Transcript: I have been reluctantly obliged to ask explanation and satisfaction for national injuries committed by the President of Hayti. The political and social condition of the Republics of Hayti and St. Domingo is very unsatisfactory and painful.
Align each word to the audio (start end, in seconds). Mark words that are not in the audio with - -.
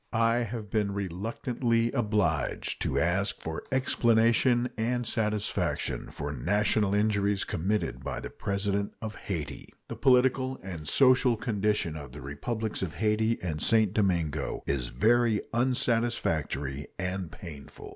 I 0.11 0.37
have 0.37 0.71
been 0.71 0.95
reluctantly 0.95 1.91
obliged 1.91 2.81
to 2.81 2.97
ask 2.99 3.35
explanation 3.71 4.69
and 4.75 5.05
satisfaction 5.05 6.09
for 6.09 6.31
national 6.31 6.95
injuries 6.95 7.43
committed 7.43 8.03
by 8.03 8.19
the 8.19 8.31
President 8.31 8.95
of 8.99 9.13
Hayti. 9.13 9.69
The 9.89 9.95
political 9.95 10.59
and 10.63 10.87
social 10.87 11.37
condition 11.37 11.95
of 11.95 12.13
the 12.13 12.21
Republics 12.21 12.81
of 12.81 12.95
Hayti 12.95 13.37
and 13.43 13.61
St. 13.61 13.93
Domingo 13.93 14.63
is 14.65 14.87
very 14.87 15.39
unsatisfactory 15.53 16.87
and 16.97 17.31
painful. 17.31 17.89